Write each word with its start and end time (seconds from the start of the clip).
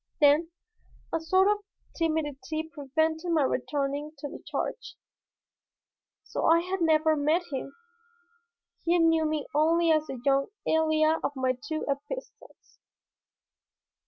Then 0.19 0.49
a 1.13 1.19
sort 1.19 1.47
of 1.47 1.59
timidity 1.95 2.63
prevented 2.73 3.29
my 3.31 3.43
returning 3.43 4.13
to 4.17 4.27
the 4.27 4.41
charge. 4.43 4.95
So 6.23 6.45
I 6.47 6.61
had 6.61 6.81
never 6.81 7.15
met 7.15 7.43
him. 7.51 7.75
He 8.83 8.97
knew 8.97 9.25
me 9.27 9.45
only 9.53 9.91
as 9.91 10.07
the 10.07 10.19
young 10.25 10.47
Elia 10.65 11.19
of 11.23 11.35
my 11.35 11.51
two 11.53 11.85
epistles. 11.87 12.79